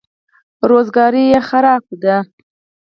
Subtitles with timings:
[0.69, 2.17] روزګار یې خراب دی.